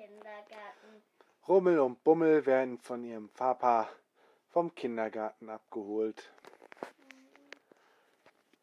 [0.00, 1.02] Kindergarten.
[1.46, 3.90] Rummel und Bummel werden von ihrem Papa
[4.48, 6.32] vom Kindergarten abgeholt.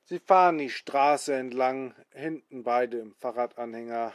[0.06, 4.14] Sie fahren die Straße entlang, hinten beide im Fahrradanhänger,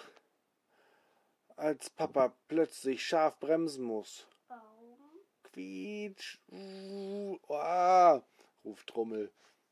[1.54, 4.26] als Papa plötzlich scharf bremsen muss.
[4.48, 4.98] Warum?
[5.44, 8.20] Quietsch, uh, ah,
[8.64, 9.30] ruft Rummel.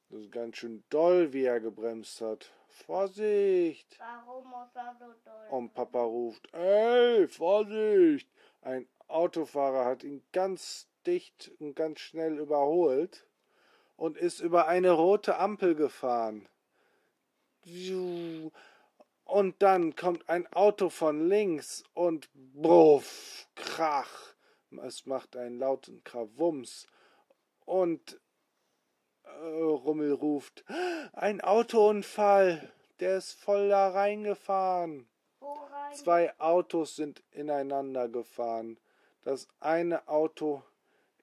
[0.09, 2.53] Das ist ganz schön doll, wie er gebremst hat.
[2.71, 3.99] Vorsicht!
[3.99, 5.49] Warum muss er so doll?
[5.51, 8.29] Und Papa ruft, ey, Vorsicht!
[8.63, 13.27] Ein Autofahrer hat ihn ganz dicht und ganz schnell überholt
[13.97, 16.49] und ist über eine rote Ampel gefahren.
[19.25, 24.35] Und dann kommt ein Auto von links und bruff, krach.
[24.83, 26.87] Es macht einen lauten Krawums.
[27.65, 28.21] Und
[29.43, 30.65] Rummel ruft,
[31.13, 32.71] ein Autounfall,
[33.01, 35.09] der ist voll da reingefahren.
[35.41, 35.95] Rein?
[35.95, 38.79] Zwei Autos sind ineinander gefahren.
[39.23, 40.63] Das eine Auto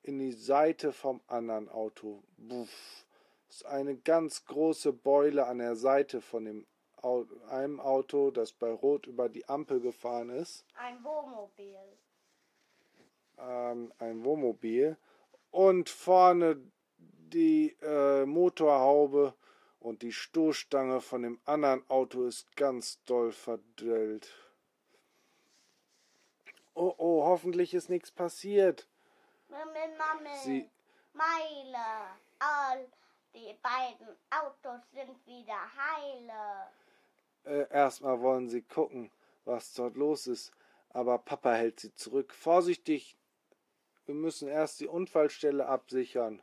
[0.03, 2.23] in die Seite vom anderen Auto.
[2.38, 3.05] Buff.
[3.47, 6.66] Das ist eine ganz große Beule an der Seite von dem
[7.02, 10.66] Au einem Auto, das bei Rot über die Ampel gefahren ist.
[10.75, 11.78] Ein Wohnmobil.
[13.38, 14.97] Ähm, ein Wohnmobil.
[15.52, 16.59] Und vorne
[17.30, 19.33] die äh, Motorhaube
[19.80, 24.34] und die Stoßstange von dem anderen Auto ist ganz doll verdrillt.
[26.73, 28.88] Oh, oh, hoffentlich ist nichts passiert.
[29.50, 30.38] Mammel, Mammel.
[30.44, 30.69] Sie,
[31.14, 31.86] Meile.
[32.39, 32.88] All
[33.34, 36.69] die beiden Autos sind wieder heile.
[37.45, 39.12] äh, erstmal wollen sie gucken,
[39.45, 40.52] was dort los ist.
[40.89, 42.34] Aber Papa hält sie zurück.
[42.34, 43.17] Vorsichtig,
[44.06, 46.41] wir müssen erst die Unfallstelle absichern.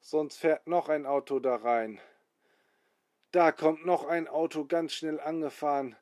[0.00, 2.00] Sonst fährt noch ein Auto da rein.
[3.32, 5.96] Da kommt noch ein Auto ganz schnell angefahren.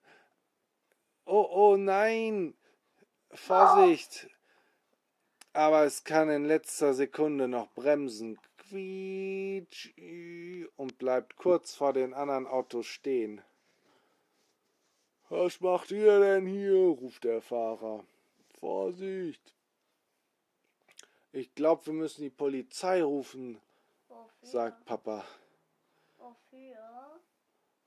[1.27, 2.55] Oh, oh nein!
[3.33, 4.31] Vorsicht!
[5.53, 8.39] Aber es kann in letzter Sekunde noch bremsen.
[8.57, 9.93] Quietsch!
[10.77, 13.43] Und bleibt kurz vor den anderen Autos stehen.
[15.29, 16.77] Was macht ihr denn hier?
[16.77, 18.05] ruft der Fahrer.
[18.59, 19.55] Vorsicht!
[21.33, 23.61] Ich glaube, wir müssen die Polizei rufen?
[24.43, 25.25] Sagt Papa.
[26.19, 27.21] Wofür?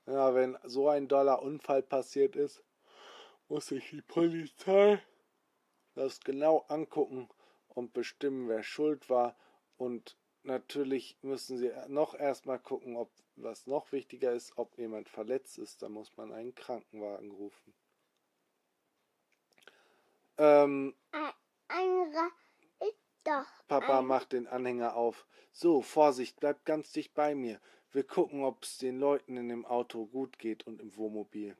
[0.06, 2.62] Ja, wenn so ein doller Unfall passiert ist,
[3.48, 5.02] muss sich die Polizei
[5.94, 7.28] das genau angucken
[7.68, 9.36] und bestimmen, wer schuld war.
[9.76, 15.58] Und natürlich müssen sie noch erstmal gucken, ob was noch wichtiger ist, ob jemand verletzt
[15.58, 15.82] ist.
[15.82, 17.74] Da muss man einen Krankenwagen rufen.
[20.38, 21.32] Ähm, Ein,
[21.68, 22.12] ein
[23.24, 23.46] doch.
[23.68, 25.26] Papa ein, macht den Anhänger auf.
[25.52, 27.60] So, Vorsicht, bleibt ganz dicht bei mir.
[27.92, 31.56] Wir gucken, ob es den Leuten in dem Auto gut geht und im Wohnmobil.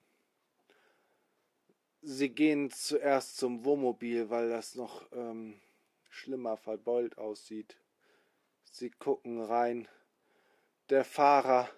[2.01, 5.61] Sie gehen zuerst zum Wohnmobil, weil das noch ähm,
[6.09, 7.77] schlimmer verbeult aussieht.
[8.65, 9.89] Sie gucken rein.
[10.89, 11.69] Der Fahrer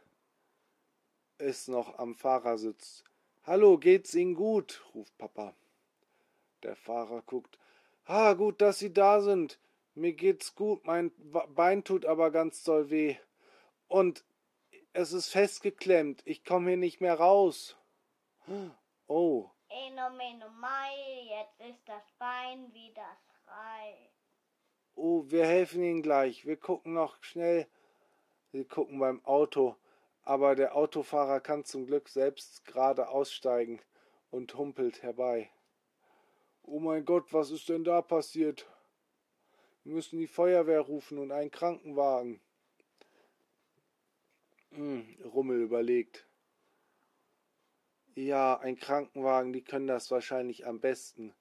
[1.39, 3.05] ist noch am Fahrersitz.
[3.43, 4.83] Hallo, geht's Ihnen gut?
[4.95, 5.55] ruft Papa.
[6.63, 7.59] Der Fahrer guckt.
[8.07, 9.59] Ah, gut, dass Sie da sind.
[9.95, 11.13] Mir geht's gut, mein
[11.55, 13.17] Bein tut aber ganz doll weh.
[13.87, 14.25] Und
[14.93, 16.23] es ist festgeklemmt.
[16.25, 17.77] Ich komme hier nicht mehr raus.
[19.07, 20.93] Oh, Eno, meno, mai,
[21.29, 23.07] jetzt ist das Bein wieder
[23.45, 24.11] frei.
[24.95, 26.47] oh, wir helfen Ihnen gleich.
[26.47, 27.67] Wir gucken noch schnell.
[28.53, 29.77] Sie gucken beim Auto.
[30.23, 33.81] Aber der Autofahrer kann zum Glück selbst gerade aussteigen
[34.31, 35.51] und humpelt herbei.
[36.63, 38.67] Oh mein Gott, was ist denn da passiert?
[39.85, 42.41] Wir müssen die Feuerwehr rufen und einen Krankenwagen.
[44.71, 46.27] Hm, Rummel überlegt.
[48.15, 51.35] Ja, ein Krankenwagen, die können das wahrscheinlich am besten.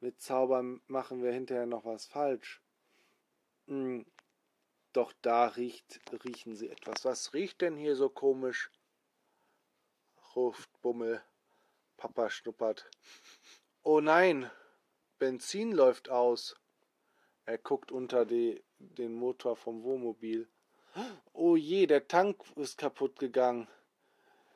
[0.00, 2.62] Mit Zaubern machen wir hinterher noch was falsch.
[3.66, 4.06] Hm,
[4.92, 7.04] doch da riecht, riechen sie etwas.
[7.04, 8.70] Was riecht denn hier so komisch?
[10.34, 11.22] ruft Bummel.
[11.96, 12.90] Papa schnuppert.
[13.82, 14.50] Oh nein,
[15.18, 16.56] Benzin läuft aus.
[17.50, 20.48] Er guckt unter die, den Motor vom Wohnmobil.
[21.32, 23.66] Oh je, der Tank ist kaputt gegangen.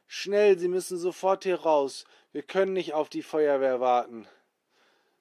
[0.06, 2.04] Schnell, Sie müssen sofort hier raus.
[2.30, 4.28] Wir können nicht auf die Feuerwehr warten.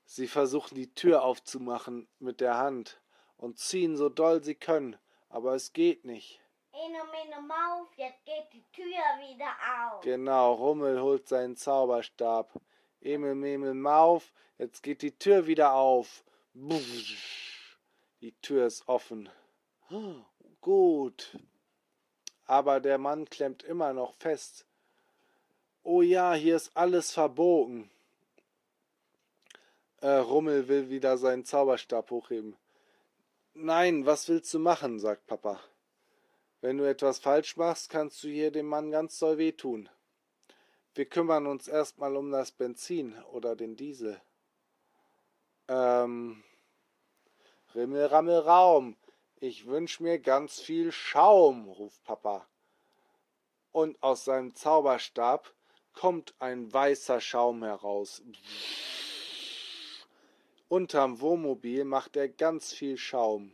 [0.06, 3.02] Sie versuchen die Tür aufzumachen mit der Hand
[3.38, 4.96] und ziehen so doll sie können,
[5.30, 6.42] aber es geht nicht.
[6.74, 8.86] Eno, meno, mauf, jetzt geht die Tür
[9.19, 10.02] wieder auf.
[10.02, 12.54] Genau, Rummel holt seinen Zauberstab.
[13.02, 16.24] Emel, Memel, Mauf, jetzt geht die Tür wieder auf.
[16.54, 17.53] Busch.
[18.24, 19.30] Die Tür ist offen.
[20.62, 21.38] Gut.
[22.46, 24.66] Aber der Mann klemmt immer noch fest.
[25.84, 27.92] Oh ja, hier ist alles verbogen.
[30.00, 32.56] Äh, Rummel will wieder seinen Zauberstab hochheben.
[33.56, 35.00] Nein, was willst du machen?
[35.00, 35.60] sagt Papa.
[36.62, 39.90] Wenn du etwas falsch machst, kannst du hier dem Mann ganz doll wehtun.
[40.96, 44.22] Wir kümmern uns erstmal um das Benzin oder den Diesel.
[45.68, 46.42] Ähm.
[47.75, 48.96] Rimmel, Rammel, Raum.
[49.40, 52.48] Ich wünsch mir ganz viel Schaum, ruft Papa.
[53.72, 55.52] Und aus seinem Zauberstab
[55.94, 58.22] kommt ein weißer Schaum heraus.
[60.70, 63.54] Unterm Wohnmobil macht er ganz viel Schaum.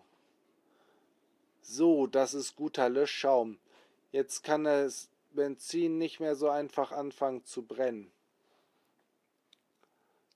[1.62, 3.60] So, das ist guter Löschschaum.
[4.12, 8.12] Jetzt kann das Benzin nicht mehr so einfach anfangen zu brennen.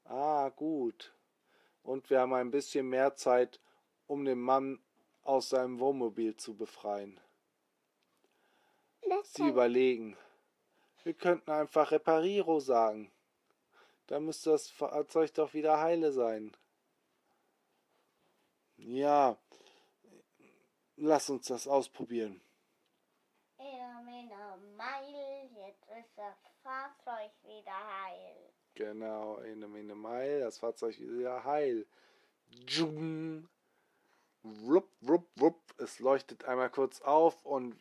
[0.05, 1.11] Ah, gut.
[1.83, 3.59] Und wir haben ein bisschen mehr Zeit,
[4.07, 4.79] um den Mann
[5.23, 7.19] aus seinem Wohnmobil zu befreien.
[9.23, 10.17] Sie überlegen.
[11.03, 13.11] Wir könnten einfach Repariro sagen.
[14.07, 16.55] Dann müsste das Fahrzeug doch wieder heile sein.
[18.77, 19.37] Ja,
[20.97, 22.41] lass uns das ausprobieren.
[25.65, 28.53] Jetzt ist das Fahrzeug wieder heil.
[28.75, 31.85] Genau, eine Mine Meil, das Fahrzeug wieder heil.
[32.67, 33.49] Jum.
[34.43, 35.73] Wupp, wupp, wupp.
[35.77, 37.75] Es leuchtet einmal kurz auf und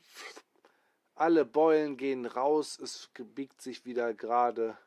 [1.15, 4.79] alle Beulen gehen raus, es biegt sich wieder gerade.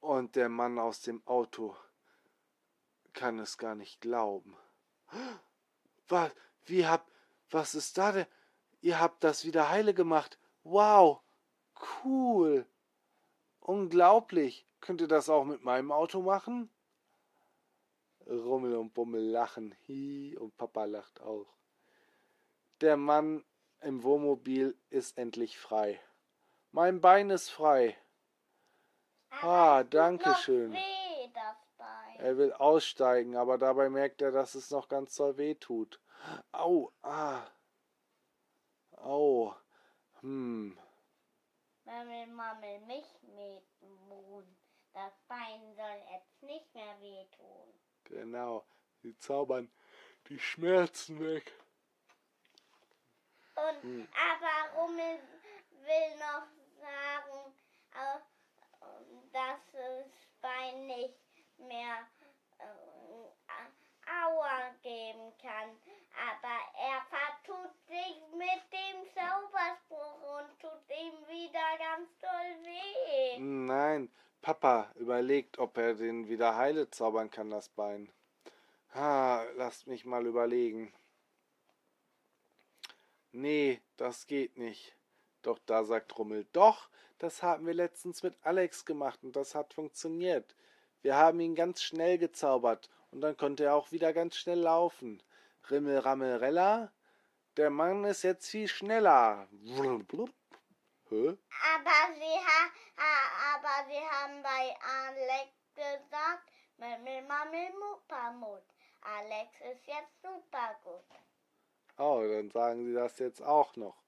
[0.00, 1.76] Und der Mann aus dem Auto
[3.12, 4.56] kann es gar nicht glauben.
[6.08, 6.32] Was?
[6.64, 7.10] Wie habt.
[7.50, 8.26] Was ist da denn?
[8.80, 10.38] Ihr habt das wieder heile gemacht.
[10.62, 11.20] Wow!
[12.04, 12.66] Cool!
[13.60, 14.66] Unglaublich!
[14.80, 16.70] Könnt ihr das auch mit meinem Auto machen?
[18.26, 19.74] Rummel und Bummel lachen.
[19.86, 21.46] Hi, und Papa lacht auch.
[22.80, 23.44] Der Mann
[23.80, 26.00] im Wohnmobil ist endlich frei.
[26.72, 27.96] Mein Bein ist frei.
[29.30, 30.72] ah, danke schön.
[30.72, 32.16] Weh, das Bein.
[32.18, 36.00] Er will aussteigen, aber dabei merkt er, dass es noch ganz doll weh tut.
[36.52, 37.46] Au, ah.
[38.92, 39.54] Au.
[40.20, 40.78] Hm.
[41.84, 43.64] Mammel, Mammel, mich mit
[44.08, 44.48] Mond.
[44.92, 47.85] Das Bein soll jetzt nicht mehr wehtun.
[48.08, 48.64] Genau.
[49.02, 49.70] Sie zaubern
[50.28, 51.52] die Schmerzen weg.
[53.54, 54.08] Und Hm.
[54.12, 55.18] aber Rummel
[55.70, 56.46] will noch
[56.80, 57.52] sagen,
[59.32, 60.06] dass das
[60.40, 61.14] Bein nicht
[61.58, 62.06] mehr
[62.58, 62.66] äh,
[64.24, 65.70] Aua geben kann.
[66.28, 73.38] Aber er vertut sich mit dem Zauberspruch und tut ihm wieder ganz doll weh.
[73.38, 74.10] Nein,
[74.46, 78.08] Papa überlegt, ob er den wieder heile zaubern kann, das Bein.
[78.94, 80.92] Ha, lasst mich mal überlegen.
[83.32, 84.94] Nee, das geht nicht.
[85.42, 86.88] Doch da sagt Rummel, doch,
[87.18, 90.54] das haben wir letztens mit Alex gemacht und das hat funktioniert.
[91.02, 95.20] Wir haben ihn ganz schnell gezaubert und dann konnte er auch wieder ganz schnell laufen.
[95.72, 96.92] Rimmel, Rammel, Rella,
[97.56, 99.48] der Mann ist jetzt viel schneller.
[99.50, 100.30] Blub, blub.
[101.08, 101.36] Hä?
[101.74, 102.70] Aber sie, ha,
[103.54, 108.64] aber sie haben bei Alex gesagt, Mammel, Mammel, Muppermut.
[109.02, 111.04] Alex ist jetzt super gut.
[111.98, 114.02] Oh, dann sagen sie das jetzt auch noch.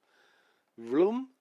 [0.77, 1.35] Wlum.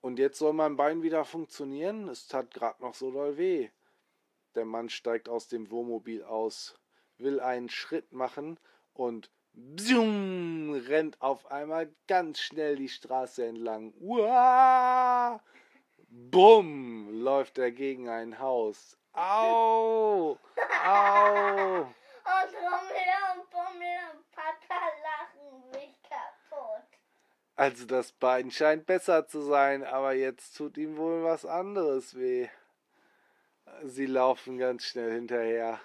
[0.00, 2.08] Und jetzt soll mein Bein wieder funktionieren?
[2.08, 3.70] Es tat grad noch so doll weh.
[4.54, 6.80] Der Mann steigt aus dem Wohnmobil aus,
[7.18, 8.58] will einen Schritt machen
[8.94, 13.92] und bzum, rennt auf einmal ganz schnell die Straße entlang.
[14.00, 15.40] Uah!
[16.08, 18.96] Bumm, läuft er gegen ein Haus.
[19.12, 20.38] Au!
[20.84, 21.80] Au!
[22.30, 26.86] Und Rummel und Bummel und Papa lachen mich kaputt.
[27.56, 32.48] Also das Bein scheint besser zu sein, aber jetzt tut ihm wohl was anderes weh.
[33.84, 35.80] Sie laufen ganz schnell hinterher.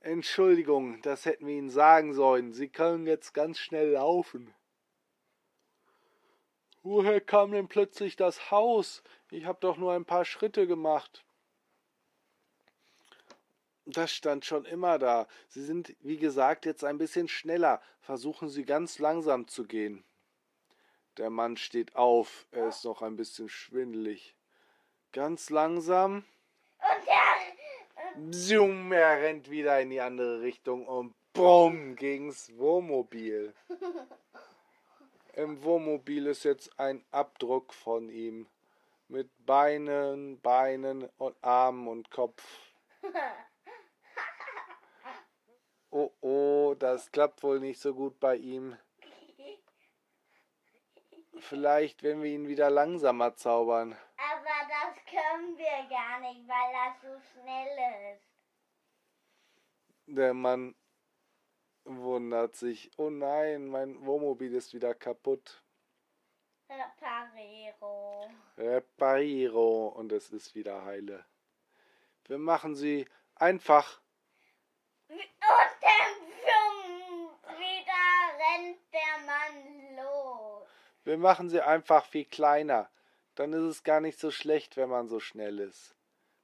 [0.00, 2.52] Entschuldigung, das hätten wir Ihnen sagen sollen.
[2.52, 4.54] Sie können jetzt ganz schnell laufen.
[6.82, 9.02] Woher kam denn plötzlich das Haus?
[9.30, 11.22] Ich habe doch nur ein paar Schritte gemacht.
[13.84, 15.26] Das stand schon immer da.
[15.48, 17.82] Sie sind, wie gesagt, jetzt ein bisschen schneller.
[18.00, 20.04] Versuchen Sie ganz langsam zu gehen.
[21.18, 22.46] Der Mann steht auf.
[22.50, 24.34] Er ist noch ein bisschen schwindelig.
[25.12, 26.24] Ganz langsam.
[26.78, 27.49] Und er,
[28.30, 33.54] Zoom, er rennt wieder in die andere Richtung und bumm gegens Wohnmobil.
[35.34, 38.46] Im Wohnmobil ist jetzt ein Abdruck von ihm.
[39.08, 42.44] Mit Beinen, Beinen und Armen und Kopf.
[45.90, 48.76] Oh oh, das klappt wohl nicht so gut bei ihm.
[51.40, 53.96] Vielleicht, wenn wir ihn wieder langsamer zaubern.
[54.50, 58.26] Aber das können wir gar nicht, weil das so schnell ist.
[60.06, 60.74] Der Mann
[61.84, 65.62] wundert sich, oh nein, mein Wohnmobil ist wieder kaputt.
[66.68, 68.28] Reparero.
[68.56, 71.24] Repariro und es ist wieder heile.
[72.24, 74.00] Wir machen sie einfach.
[75.08, 75.18] Und
[75.80, 76.16] dann
[77.58, 78.02] wieder
[78.38, 80.68] rennt der Mann los.
[81.04, 82.90] Wir machen sie einfach viel kleiner.
[83.40, 85.96] Dann ist es gar nicht so schlecht, wenn man so schnell ist.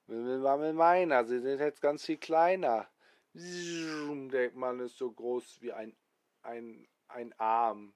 [0.07, 2.88] Wimmel, meiner, sie sind jetzt ganz viel kleiner.
[3.35, 5.95] Der Mann ist so groß wie ein,
[6.41, 7.93] ein, ein Arm.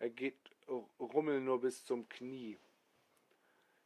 [0.00, 0.40] Er geht
[0.98, 2.58] rummel nur bis zum Knie.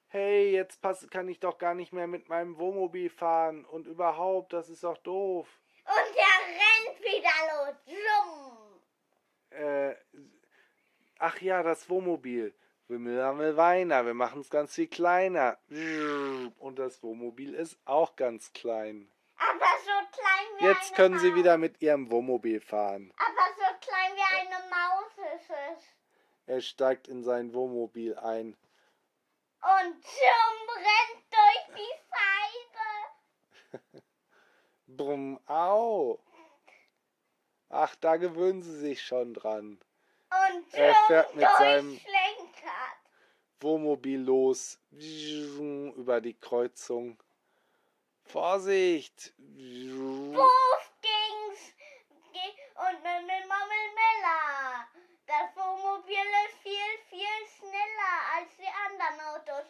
[0.08, 4.54] Hey, jetzt pass, kann ich doch gar nicht mehr mit meinem Wohnmobil fahren und überhaupt,
[4.54, 5.60] das ist doch doof.
[5.84, 8.80] Und er rennt wieder los.
[9.50, 9.96] Äh,
[11.18, 12.54] ach ja, das Wohnmobil.
[12.90, 15.56] Wimmel, Weiner, wir machen es ganz viel kleiner.
[16.58, 19.08] Und das Wohnmobil ist auch ganz klein.
[19.36, 21.18] Aber so klein wie Jetzt eine können.
[21.20, 23.14] Sie wieder mit Ihrem Wohnmobil fahren.
[23.16, 25.84] Aber so klein wie eine Maus ist es.
[26.46, 28.56] Er steigt in sein Wohnmobil ein.
[29.62, 31.94] Und Zoom rennt durch die
[33.70, 34.02] Scheibe.
[34.88, 36.18] Brumm, au.
[37.68, 39.78] Ach, da gewöhnen Sie sich schon dran.
[40.46, 42.00] Und Er fährt mit seinem-.
[43.60, 44.78] Wohnmobil los.
[44.90, 47.18] Über die Kreuzung.
[48.24, 49.34] Vorsicht.
[49.36, 51.74] Fuß ging's.
[52.74, 54.88] Und mit mit.
[55.26, 56.16] Das Wohnmobil
[56.46, 59.66] ist viel, viel schneller als die anderen Autos.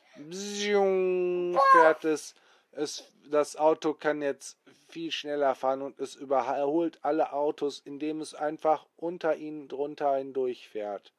[1.72, 2.34] Fährt es.
[2.72, 3.04] es.
[3.24, 4.58] Das Auto kann jetzt
[4.90, 10.68] viel schneller fahren und es überholt alle Autos, indem es einfach unter ihnen drunter hindurch
[10.68, 11.12] fährt.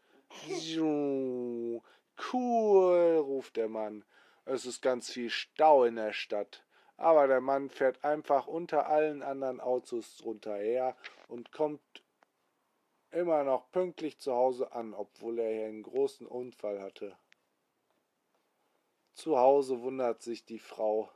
[2.33, 4.03] Cool, ruft der Mann.
[4.45, 6.63] Es ist ganz viel Stau in der Stadt.
[6.97, 10.95] Aber der Mann fährt einfach unter allen anderen Autos drunter her
[11.27, 11.81] und kommt
[13.09, 17.17] immer noch pünktlich zu Hause an, obwohl er hier einen großen Unfall hatte.
[19.13, 21.11] Zu Hause wundert sich die Frau.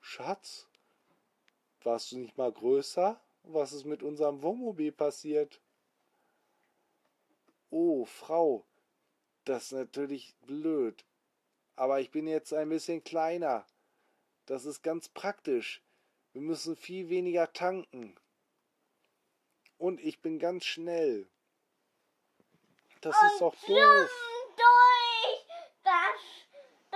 [0.00, 0.68] Schatz,
[1.84, 3.20] warst du nicht mal größer?
[3.44, 5.60] Was ist mit unserem Wohnmobil passiert?
[7.70, 8.64] Oh, Frau,
[9.44, 11.04] das ist natürlich blöd.
[11.76, 13.66] Aber ich bin jetzt ein bisschen kleiner.
[14.46, 15.82] Das ist ganz praktisch.
[16.32, 18.16] Wir müssen viel weniger tanken.
[19.78, 21.28] Und ich bin ganz schnell.
[23.00, 24.10] Das ist doch doof.
[24.56, 25.46] durch
[25.82, 26.43] das,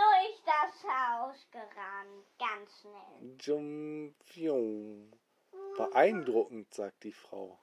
[0.08, 2.26] durch das Haus gerannt.
[2.38, 3.36] Ganz schnell.
[3.40, 5.12] Jum, fium.
[5.76, 7.58] Beeindruckend, sagt die Frau.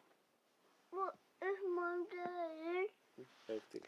[0.92, 1.06] Wo
[1.40, 2.92] ist mein Geld?
[3.72, 3.82] Dir.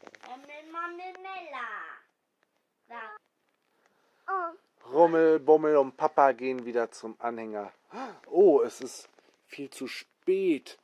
[2.87, 3.17] Sag.
[4.29, 4.89] Oh.
[4.89, 7.71] Rummel, Bummel und Papa gehen wieder zum Anhänger.
[8.27, 9.09] Oh, es ist
[9.45, 10.77] viel zu spät.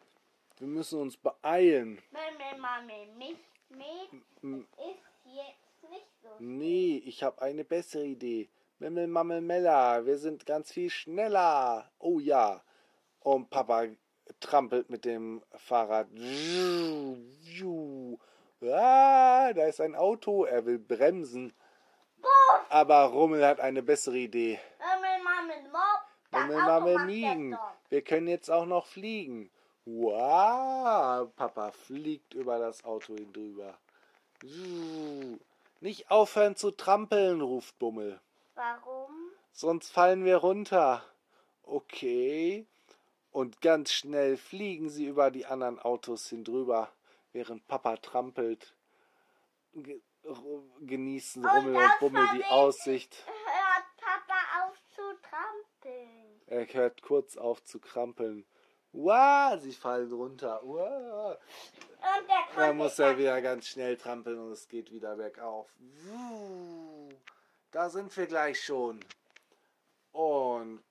[0.58, 2.02] Wir müssen uns beeilen.
[2.12, 3.38] Mammel, Mammel, mich,
[3.70, 5.13] mich ist.
[6.40, 8.50] Nee, ich habe eine bessere Idee.
[8.80, 11.90] Mimmel, Mammel, Mella, wir sind ganz viel schneller.
[12.00, 12.62] Oh ja.
[13.22, 13.86] Und Papa
[14.40, 16.08] trampelt mit dem Fahrrad.
[18.62, 20.46] Ah, da ist ein Auto.
[20.46, 21.54] Er will bremsen.
[22.70, 24.60] Aber Rummel hat eine bessere Idee.
[24.80, 26.04] Mammel, Mammel, Mob.
[26.32, 27.58] Auto Mammel, Miegen.
[27.90, 29.50] Wir können jetzt auch noch fliegen.
[29.86, 33.78] Wow, Papa fliegt über das Auto hindrüber.
[35.84, 38.22] Nicht aufhören zu trampeln, ruft Bummel.
[38.56, 39.12] Warum?
[39.52, 41.04] Sonst fallen wir runter.
[41.64, 42.66] Okay.
[43.34, 46.90] Und ganz schnell fliegen sie über die anderen Autos hindrüber,
[47.34, 48.74] während Papa trampelt.
[49.74, 50.00] Ge
[50.80, 53.18] genießen Und Rummel und aus Bummel die Aussicht.
[53.26, 56.42] Hört Papa auf zu trampeln.
[56.48, 58.46] Er hört kurz auf zu krampeln.
[58.94, 60.60] Wow, sie fallen runter.
[60.64, 61.38] Wow.
[62.56, 65.68] Dann muss er wieder ganz schnell trampeln und es geht wieder bergauf.
[67.72, 69.00] Da sind wir gleich schon.
[70.12, 70.84] Und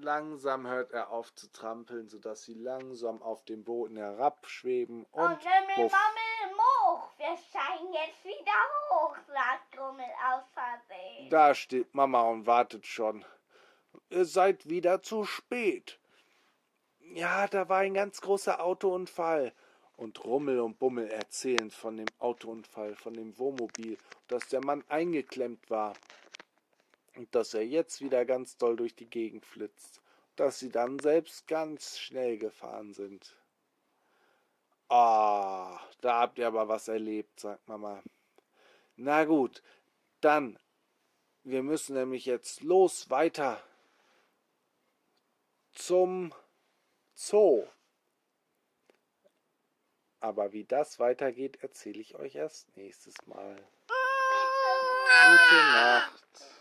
[0.00, 5.44] langsam hört er auf zu trampeln, sodass sie langsam auf dem Boden herabschweben und Und
[5.76, 5.92] wuff.
[5.92, 7.10] Mammel, Moch.
[7.18, 8.52] Wir steigen jetzt wieder
[8.90, 11.28] hoch, sagt Grummel aus Versehen.
[11.30, 13.24] Da steht Mama und wartet schon.
[14.08, 15.98] Ihr seid wieder zu spät.
[17.12, 19.52] Ja, da war ein ganz großer Autounfall.
[19.96, 23.96] Und Rummel und Bummel erzählen von dem Autounfall, von dem Wohnmobil,
[24.26, 25.94] dass der Mann eingeklemmt war.
[27.14, 30.00] Und dass er jetzt wieder ganz doll durch die Gegend flitzt.
[30.34, 33.36] Dass sie dann selbst ganz schnell gefahren sind.
[34.88, 38.02] Ah, da habt ihr aber was erlebt, sagt Mama.
[38.96, 39.62] Na gut,
[40.20, 40.58] dann
[41.44, 43.62] wir müssen nämlich jetzt los weiter
[45.72, 46.32] zum
[47.14, 47.66] Zoo.
[50.20, 53.56] Aber wie das weitergeht, erzähle ich euch erst nächstes Mal.
[55.22, 56.53] Gute Nacht.